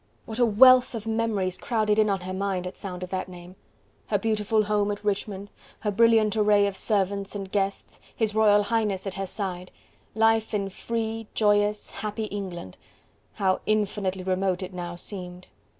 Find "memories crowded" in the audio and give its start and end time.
1.05-1.99